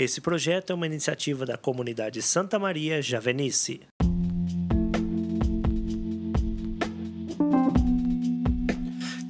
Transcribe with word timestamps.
Esse 0.00 0.18
projeto 0.22 0.70
é 0.70 0.74
uma 0.74 0.86
iniciativa 0.86 1.44
da 1.44 1.58
comunidade 1.58 2.22
Santa 2.22 2.58
Maria 2.58 3.02
Javenice. 3.02 3.82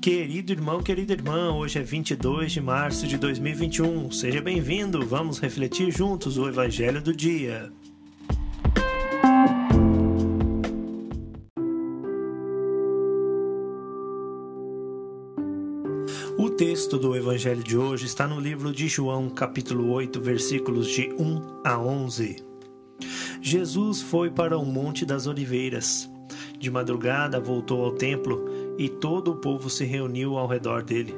Querido 0.01 0.53
irmão, 0.53 0.80
querida 0.80 1.12
irmã, 1.12 1.53
hoje 1.53 1.80
é 1.80 1.83
22 1.83 2.53
de 2.53 2.61
março 2.61 3.09
de 3.09 3.19
2021. 3.19 4.12
Seja 4.12 4.41
bem-vindo. 4.41 5.04
Vamos 5.04 5.41
refletir 5.41 5.91
juntos 5.91 6.38
o 6.38 6.48
evangelho 6.48 7.02
do 7.02 7.12
dia. 7.12 7.72
O 16.41 16.48
texto 16.48 16.97
do 16.97 17.15
evangelho 17.15 17.62
de 17.62 17.77
hoje 17.77 18.07
está 18.07 18.27
no 18.27 18.41
livro 18.41 18.73
de 18.73 18.89
João, 18.89 19.29
capítulo 19.29 19.91
8, 19.93 20.19
versículos 20.23 20.89
de 20.89 21.12
1 21.12 21.61
a 21.62 21.79
11. 21.79 22.37
Jesus 23.43 24.01
foi 24.01 24.31
para 24.31 24.57
o 24.57 24.65
Monte 24.65 25.05
das 25.05 25.27
Oliveiras. 25.27 26.11
De 26.59 26.71
madrugada 26.71 27.39
voltou 27.39 27.84
ao 27.84 27.93
templo 27.93 28.75
e 28.79 28.89
todo 28.89 29.33
o 29.33 29.37
povo 29.37 29.69
se 29.69 29.84
reuniu 29.84 30.39
ao 30.39 30.47
redor 30.47 30.83
dele. 30.83 31.15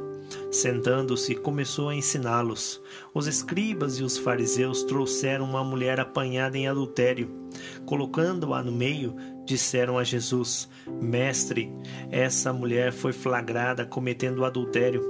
Sentando-se, 0.51 1.37
começou 1.37 1.91
a 1.91 1.95
ensiná-los. 1.95 2.83
Os 3.15 3.29
escribas 3.29 4.01
e 4.01 4.03
os 4.03 4.19
fariseus 4.19 4.83
trouxeram 4.83 5.45
uma 5.45 5.63
mulher 5.63 6.01
apanhada 6.01 6.59
em 6.59 6.67
adultério. 6.67 7.31
Colocando-a 7.87 8.61
no 8.61 8.73
meio, 8.73 9.15
disseram 9.45 9.99
a 9.99 10.05
Jesus: 10.05 10.69
Mestre, 11.01 11.73
essa 12.11 12.53
mulher 12.53 12.93
foi 12.93 13.13
flagrada 13.13 13.85
cometendo 13.85 14.45
adultério. 14.45 15.03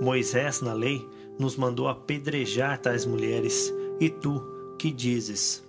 Moisés, 0.00 0.60
na 0.60 0.72
lei, 0.72 1.06
nos 1.38 1.56
mandou 1.56 1.88
apedrejar 1.88 2.78
tais 2.78 3.04
mulheres. 3.04 3.72
E 4.00 4.10
tu, 4.10 4.42
que 4.78 4.90
dizes? 4.90 5.64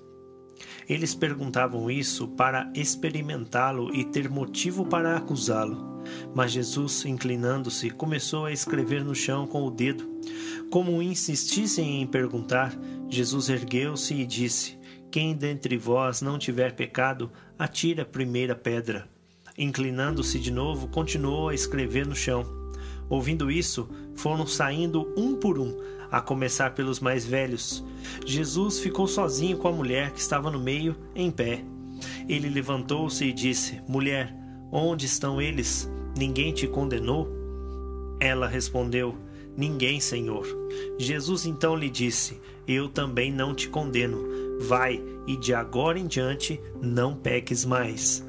Eles 0.87 1.13
perguntavam 1.13 1.91
isso 1.91 2.27
para 2.29 2.71
experimentá-lo 2.73 3.93
e 3.93 4.05
ter 4.05 4.29
motivo 4.29 4.85
para 4.85 5.17
acusá-lo. 5.17 5.97
Mas 6.33 6.51
Jesus, 6.51 7.05
inclinando-se, 7.05 7.89
começou 7.89 8.45
a 8.45 8.51
escrever 8.51 9.03
no 9.03 9.13
chão 9.13 9.45
com 9.45 9.65
o 9.65 9.71
dedo. 9.71 10.07
Como 10.69 11.01
insistissem 11.01 12.01
em 12.01 12.07
perguntar, 12.07 12.77
Jesus 13.09 13.49
ergueu-se 13.49 14.13
e 14.13 14.25
disse: 14.25 14.77
Quem 15.09 15.35
dentre 15.35 15.77
vós 15.77 16.21
não 16.21 16.37
tiver 16.37 16.75
pecado, 16.75 17.31
atire 17.57 18.01
a 18.01 18.05
primeira 18.05 18.55
pedra. 18.55 19.07
Inclinando-se 19.57 20.37
de 20.37 20.51
novo, 20.51 20.87
continuou 20.87 21.49
a 21.49 21.55
escrever 21.55 22.05
no 22.05 22.15
chão. 22.15 22.45
Ouvindo 23.09 23.49
isso, 23.49 23.89
foram 24.15 24.45
saindo 24.45 25.13
um 25.17 25.35
por 25.35 25.57
um, 25.57 25.75
a 26.11 26.19
começar 26.19 26.75
pelos 26.75 26.99
mais 26.99 27.25
velhos. 27.25 27.83
Jesus 28.25 28.79
ficou 28.79 29.07
sozinho 29.07 29.57
com 29.57 29.69
a 29.69 29.71
mulher 29.71 30.11
que 30.11 30.19
estava 30.19 30.51
no 30.51 30.59
meio, 30.59 30.95
em 31.15 31.31
pé. 31.31 31.63
Ele 32.27 32.49
levantou-se 32.49 33.23
e 33.23 33.33
disse: 33.33 33.81
Mulher, 33.87 34.35
onde 34.71 35.05
estão 35.05 35.41
eles? 35.41 35.89
Ninguém 36.17 36.51
te 36.51 36.67
condenou? 36.67 37.27
Ela 38.19 38.47
respondeu: 38.47 39.17
Ninguém, 39.57 39.99
Senhor. 39.99 40.45
Jesus 40.99 41.47
então 41.47 41.75
lhe 41.75 41.89
disse: 41.89 42.39
Eu 42.67 42.87
também 42.87 43.31
não 43.31 43.55
te 43.55 43.67
condeno. 43.67 44.23
Vai 44.59 45.03
e 45.25 45.35
de 45.35 45.51
agora 45.53 45.97
em 45.97 46.05
diante 46.05 46.61
não 46.79 47.15
peques 47.15 47.65
mais. 47.65 48.23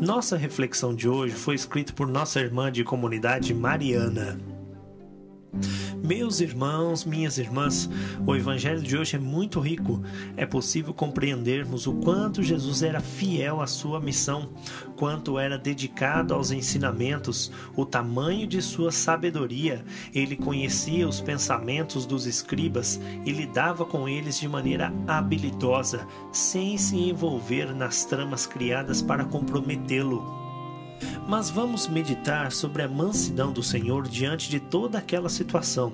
Nossa 0.00 0.36
reflexão 0.36 0.92
de 0.92 1.08
hoje 1.08 1.32
foi 1.32 1.54
escrita 1.54 1.92
por 1.92 2.08
nossa 2.08 2.40
irmã 2.40 2.72
de 2.72 2.82
comunidade 2.82 3.54
Mariana. 3.54 4.51
Meus 6.04 6.40
irmãos, 6.40 7.04
minhas 7.04 7.38
irmãs, 7.38 7.88
o 8.26 8.34
Evangelho 8.34 8.82
de 8.82 8.96
hoje 8.96 9.14
é 9.14 9.20
muito 9.20 9.60
rico. 9.60 10.02
É 10.36 10.44
possível 10.44 10.92
compreendermos 10.92 11.86
o 11.86 11.94
quanto 11.94 12.42
Jesus 12.42 12.82
era 12.82 13.00
fiel 13.00 13.60
à 13.60 13.68
sua 13.68 14.00
missão, 14.00 14.52
quanto 14.96 15.38
era 15.38 15.56
dedicado 15.56 16.34
aos 16.34 16.50
ensinamentos, 16.50 17.52
o 17.76 17.86
tamanho 17.86 18.48
de 18.48 18.60
sua 18.60 18.90
sabedoria. 18.90 19.84
Ele 20.12 20.34
conhecia 20.34 21.08
os 21.08 21.20
pensamentos 21.20 22.04
dos 22.04 22.26
escribas 22.26 23.00
e 23.24 23.30
lidava 23.30 23.84
com 23.84 24.08
eles 24.08 24.40
de 24.40 24.48
maneira 24.48 24.92
habilidosa, 25.06 26.04
sem 26.32 26.76
se 26.76 26.96
envolver 26.96 27.72
nas 27.72 28.04
tramas 28.04 28.44
criadas 28.44 29.00
para 29.00 29.24
comprometê-lo. 29.24 30.41
Mas 31.26 31.48
vamos 31.48 31.86
meditar 31.86 32.52
sobre 32.52 32.82
a 32.82 32.88
mansidão 32.88 33.52
do 33.52 33.62
Senhor 33.62 34.06
diante 34.08 34.50
de 34.50 34.58
toda 34.58 34.98
aquela 34.98 35.28
situação, 35.28 35.92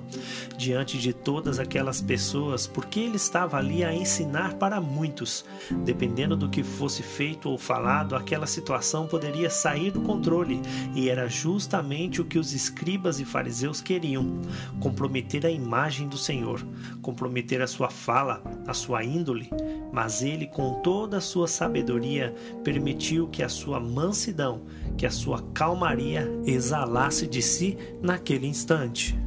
diante 0.57 0.97
de 0.97 1.13
todas 1.13 1.59
aquelas 1.59 2.01
pessoas, 2.01 2.67
porque 2.67 2.99
ele 2.99 3.15
estava 3.15 3.57
ali 3.57 3.83
a 3.83 3.93
ensinar 3.93 4.55
para 4.55 4.81
muitos. 4.81 5.45
Dependendo 5.85 6.35
do 6.35 6.49
que 6.49 6.63
fosse 6.63 7.03
feito 7.03 7.49
ou 7.49 7.57
falado, 7.57 8.15
aquela 8.15 8.47
situação 8.47 9.07
poderia 9.07 9.49
sair 9.49 9.91
do 9.91 10.01
controle, 10.01 10.61
e 10.95 11.09
era 11.09 11.27
justamente 11.27 12.21
o 12.21 12.25
que 12.25 12.39
os 12.39 12.53
escribas 12.53 13.19
e 13.19 13.25
fariseus 13.25 13.81
queriam: 13.81 14.41
comprometer 14.79 15.45
a 15.45 15.51
imagem 15.51 16.07
do 16.07 16.17
Senhor, 16.17 16.65
comprometer 17.01 17.61
a 17.61 17.67
sua 17.67 17.89
fala, 17.89 18.41
a 18.67 18.73
sua 18.73 19.03
índole. 19.03 19.49
Mas 19.91 20.21
ele, 20.21 20.45
com 20.45 20.81
toda 20.81 21.17
a 21.17 21.21
sua 21.21 21.47
sabedoria, 21.47 22.33
permitiu 22.63 23.27
que 23.27 23.41
a 23.41 23.49
sua 23.49 23.79
mansidão, 23.79 24.61
que 24.97 25.05
a 25.05 25.11
sua 25.11 25.41
calmaria 25.53 26.29
exalasse 26.45 27.25
de 27.25 27.41
si 27.41 27.77
naquele 28.01 28.47
instante. 28.47 29.17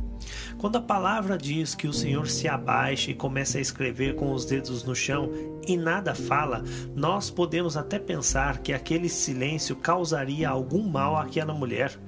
Quando 0.58 0.76
a 0.76 0.80
palavra 0.80 1.36
diz 1.36 1.74
que 1.74 1.86
o 1.86 1.92
Senhor 1.92 2.26
se 2.28 2.48
abaixa 2.48 3.10
e 3.10 3.14
começa 3.14 3.58
a 3.58 3.60
escrever 3.60 4.14
com 4.14 4.32
os 4.32 4.44
dedos 4.44 4.84
no 4.84 4.94
chão 4.94 5.30
e 5.66 5.76
nada 5.76 6.14
fala, 6.14 6.62
nós 6.94 7.30
podemos 7.30 7.76
até 7.76 7.98
pensar 7.98 8.58
que 8.58 8.72
aquele 8.72 9.08
silêncio 9.08 9.76
causaria 9.76 10.48
algum 10.48 10.82
mal 10.88 11.16
àquela 11.16 11.54
mulher, 11.54 11.98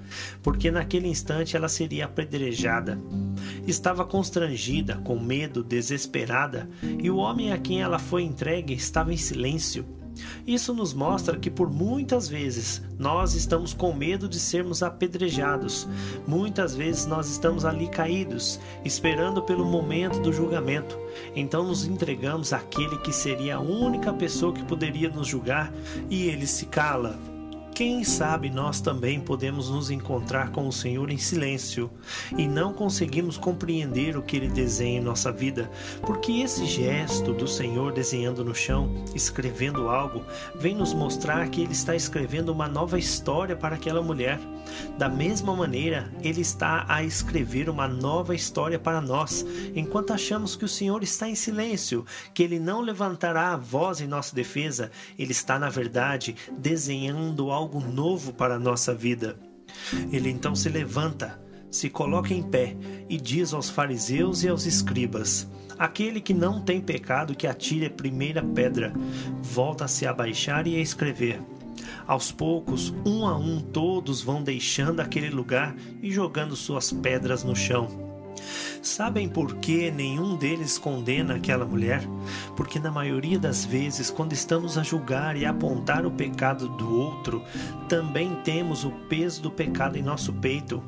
porque 0.43 0.71
naquele 0.71 1.09
instante 1.09 1.57
ela 1.57 1.69
seria 1.69 2.07
apedrejada. 2.07 2.99
Estava 3.67 4.05
constrangida, 4.05 4.97
com 4.99 5.19
medo, 5.19 5.63
desesperada, 5.63 6.69
e 6.83 7.11
o 7.11 7.17
homem 7.17 7.53
a 7.53 7.59
quem 7.59 7.83
ela 7.83 7.99
foi 7.99 8.23
entregue 8.23 8.75
estava 8.75 9.13
em 9.13 9.17
silêncio. 9.17 10.04
Isso 10.47 10.75
nos 10.75 10.95
mostra 10.95 11.39
que 11.39 11.51
por 11.51 11.71
muitas 11.71 12.29
vezes 12.29 12.83
nós 12.99 13.35
estamos 13.35 13.73
com 13.73 13.93
medo 13.93 14.29
de 14.29 14.39
sermos 14.39 14.83
apedrejados. 14.83 15.89
Muitas 16.27 16.75
vezes 16.75 17.07
nós 17.07 17.29
estamos 17.29 17.65
ali 17.65 17.89
caídos, 17.89 18.61
esperando 18.85 19.43
pelo 19.43 19.65
momento 19.65 20.21
do 20.21 20.33
julgamento. 20.33 20.99
Então 21.35 21.65
nos 21.65 21.85
entregamos 21.85 22.53
àquele 22.53 22.99
que 22.99 23.13
seria 23.13 23.57
a 23.57 23.61
única 23.61 24.13
pessoa 24.13 24.53
que 24.53 24.65
poderia 24.65 25.09
nos 25.09 25.27
julgar 25.27 25.73
e 26.09 26.25
ele 26.25 26.47
se 26.47 26.67
cala. 26.67 27.34
Quem 27.75 28.05
sabe 28.05 28.51
nós 28.51 28.81
também 28.81 29.19
podemos 29.19 29.69
nos 29.69 29.91
encontrar 29.91 30.53
com 30.53 30.69
o 30.69 30.73
Senhor 30.73 31.11
em 31.11 31.19
silêncio 31.19 31.91
e 32.39 32.47
não 32.47 32.73
conseguimos 32.73 33.37
compreender 33.37 34.17
o 34.17 34.23
que 34.23 34.37
Ele 34.37 34.47
desenha 34.47 35.01
em 35.01 35.03
nossa 35.03 35.33
vida, 35.33 35.69
porque 36.03 36.31
esse 36.35 36.67
gesto 36.67 37.33
do 37.33 37.49
Senhor 37.49 37.93
desenhando 37.93 38.45
no 38.45 38.55
chão, 38.55 38.95
escrevendo 39.13 39.89
algo, 39.89 40.25
vem 40.55 40.73
nos 40.73 40.95
mostrar 40.95 41.49
que 41.49 41.63
Ele 41.63 41.73
está 41.73 41.97
escrevendo 41.97 42.53
uma 42.53 42.69
nova 42.69 42.97
história 42.97 43.57
para 43.57 43.75
aquela 43.75 44.01
mulher. 44.01 44.39
Da 44.99 45.09
mesma 45.09 45.55
maneira, 45.55 46.13
Ele 46.23 46.41
está 46.41 46.85
a 46.89 47.03
escrever 47.03 47.69
uma 47.69 47.89
nova 47.89 48.35
história 48.35 48.79
para 48.79 49.01
nós, 49.01 49.45
enquanto 49.75 50.13
achamos 50.13 50.55
que 50.55 50.65
o 50.65 50.69
Senhor 50.69 51.03
está 51.03 51.29
em 51.29 51.35
silêncio, 51.35 52.07
que 52.33 52.43
Ele 52.43 52.61
não 52.61 52.81
levantará 52.81 53.53
a 53.53 53.57
voz 53.57 54.01
em 54.01 54.07
nossa 54.07 54.35
defesa, 54.35 54.93
Ele 55.19 55.33
está, 55.33 55.59
na 55.59 55.69
verdade, 55.69 56.37
desenhando 56.57 57.51
algo 57.51 57.81
novo 57.81 58.33
para 58.33 58.55
a 58.55 58.59
nossa 58.59 58.95
vida. 58.95 59.37
Ele 60.13 60.31
então 60.31 60.55
se 60.55 60.69
levanta, 60.69 61.41
se 61.71 61.91
coloca 61.91 62.33
em 62.33 62.43
pé 62.43 62.77
e 63.09 63.17
diz 63.17 63.53
aos 63.53 63.69
fariseus 63.69 64.45
e 64.45 64.49
aos 64.49 64.65
escribas: 64.65 65.49
Aquele 65.77 66.21
que 66.21 66.33
não 66.33 66.61
tem 66.61 66.81
pecado, 66.81 67.35
que 67.35 67.49
atire 67.49 67.87
a 67.87 67.91
primeira 67.91 68.43
pedra. 68.43 68.93
Volta 69.43 69.87
a 69.87 69.89
se 69.89 70.07
abaixar 70.07 70.69
e 70.69 70.77
a 70.77 70.81
escrever. 70.81 71.41
Aos 72.07 72.31
poucos, 72.31 72.93
um 73.05 73.27
a 73.27 73.37
um, 73.37 73.61
todos 73.61 74.21
vão 74.21 74.43
deixando 74.43 75.01
aquele 75.01 75.31
lugar 75.31 75.75
e 76.03 76.11
jogando 76.11 76.55
suas 76.55 76.93
pedras 76.93 77.43
no 77.43 77.57
chão. 77.57 77.89
Sabem 78.83 79.29
por 79.29 79.57
que 79.57 79.91
nenhum 79.91 80.37
deles 80.37 80.77
condena 80.77 81.37
aquela 81.37 81.65
mulher? 81.65 82.03
Porque 82.55 82.79
na 82.79 82.91
maioria 82.91 83.39
das 83.39 83.65
vezes, 83.65 84.11
quando 84.11 84.35
estamos 84.35 84.77
a 84.77 84.83
julgar 84.83 85.37
e 85.37 85.47
apontar 85.47 86.05
o 86.05 86.11
pecado 86.11 86.69
do 86.69 86.95
outro, 86.95 87.43
também 87.89 88.35
temos 88.45 88.85
o 88.85 88.91
peso 89.09 89.41
do 89.41 89.51
pecado 89.51 89.97
em 89.97 90.03
nosso 90.03 90.33
peito. 90.35 90.83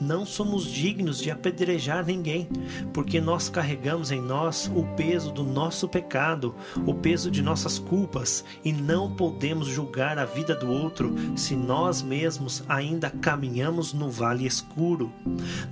Não 0.00 0.24
somos 0.26 0.66
dignos 0.66 1.18
de 1.18 1.30
apedrejar 1.30 2.04
ninguém, 2.04 2.48
porque 2.92 3.20
nós 3.20 3.48
carregamos 3.48 4.10
em 4.10 4.20
nós 4.20 4.70
o 4.74 4.84
peso 4.96 5.32
do 5.32 5.44
nosso 5.44 5.88
pecado, 5.88 6.54
o 6.86 6.94
peso 6.94 7.30
de 7.30 7.42
nossas 7.42 7.78
culpas, 7.78 8.44
e 8.64 8.72
não 8.72 9.14
podemos 9.14 9.68
julgar 9.68 10.18
a 10.18 10.24
vida 10.24 10.54
do 10.54 10.70
outro 10.70 11.14
se 11.36 11.56
nós 11.56 12.02
mesmos 12.02 12.62
ainda 12.68 13.10
caminhamos 13.10 13.92
no 13.92 14.10
vale 14.10 14.46
escuro. 14.46 15.12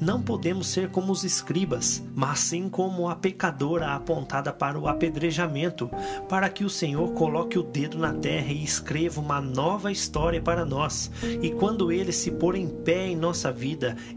Não 0.01 0.23
podemos 0.23 0.67
ser 0.67 0.91
como 0.91 1.13
os 1.13 1.25
escribas, 1.25 2.03
mas 2.15 2.41
sim 2.41 2.69
como 2.69 3.09
a 3.09 3.17
pecadora 3.17 3.95
apontada 3.95 4.53
para 4.53 4.79
o 4.79 4.89
apedrejamento, 4.89 5.91
para 6.29 6.49
que 6.49 6.65
o 6.65 6.71
Senhor 6.71 7.13
coloque 7.13 7.59
o 7.59 7.63
dedo 7.63 7.99
na 7.99 8.13
terra 8.13 8.53
e 8.53 8.65
escreva 8.65 9.21
uma 9.21 9.41
nova 9.41 9.91
história 9.93 10.41
para 10.41 10.65
nós. 10.65 11.11
E 11.43 11.51
quando 11.51 11.93
ele 11.93 12.13
se 12.13 12.31
pôr 12.31 12.55
em 12.55 12.69
pé 12.69 13.09
em 13.09 13.17
nossa 13.17 13.53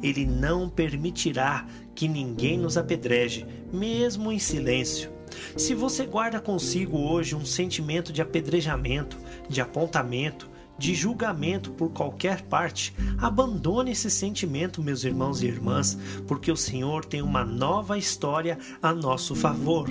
ele 0.02 0.26
não 0.26 0.70
permitirá 0.70 1.66
que 1.94 2.08
ninguém 2.08 2.58
nos 2.58 2.78
apedreje, 2.78 3.46
mesmo 3.72 4.32
em 4.32 4.40
silêncio. 4.40 5.12
Se 5.58 5.74
você 5.74 6.06
guarda 6.06 6.40
consigo 6.40 6.98
hoje 6.98 7.36
um 7.36 7.46
sentimento 7.46 8.14
de 8.14 8.22
apedrejamento, 8.22 9.18
de 9.50 9.62
apontamento, 9.62 10.50
de 10.78 10.94
julgamento 10.94 11.72
por 11.72 11.90
qualquer 11.92 12.42
parte, 12.44 12.94
abandone 13.18 13.92
esse 13.92 14.10
sentimento, 14.10 14.84
meus 14.84 15.04
irmãos 15.04 15.42
e 15.42 15.48
irmãs, 15.48 15.98
porque 16.28 16.52
o 16.52 16.58
Senhor 16.58 17.06
tem 17.06 17.22
uma 17.22 17.46
nova 17.46 17.98
história 17.98 18.58
a 18.82 18.94
nosso 18.94 19.36
favor. 19.36 19.90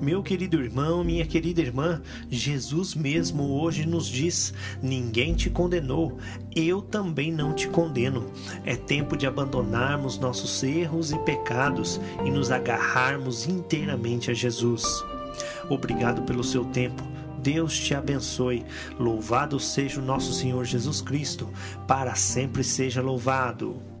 Meu 0.00 0.22
querido 0.22 0.62
irmão, 0.62 1.04
minha 1.04 1.26
querida 1.26 1.60
irmã, 1.60 2.00
Jesus 2.30 2.94
mesmo 2.94 3.60
hoje 3.60 3.86
nos 3.86 4.06
diz: 4.06 4.54
ninguém 4.82 5.34
te 5.34 5.50
condenou, 5.50 6.18
eu 6.54 6.80
também 6.80 7.30
não 7.30 7.54
te 7.54 7.68
condeno. 7.68 8.30
É 8.64 8.76
tempo 8.76 9.16
de 9.16 9.26
abandonarmos 9.26 10.18
nossos 10.18 10.62
erros 10.62 11.12
e 11.12 11.18
pecados 11.20 12.00
e 12.24 12.30
nos 12.30 12.50
agarrarmos 12.50 13.46
inteiramente 13.46 14.30
a 14.30 14.34
Jesus. 14.34 14.84
Obrigado 15.68 16.22
pelo 16.22 16.44
seu 16.44 16.64
tempo. 16.64 17.11
Deus 17.42 17.78
te 17.78 17.94
abençoe. 17.94 18.64
Louvado 18.98 19.58
seja 19.58 20.00
o 20.00 20.04
nosso 20.04 20.32
Senhor 20.32 20.64
Jesus 20.64 21.00
Cristo, 21.00 21.50
para 21.86 22.14
sempre 22.14 22.62
seja 22.62 23.02
louvado. 23.02 23.91